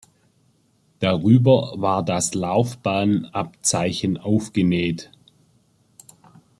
Darüber 0.97 1.73
war 1.77 2.01
das 2.03 2.33
Laufbahnabzeichen 2.33 4.17
aufgenäht. 4.17 5.11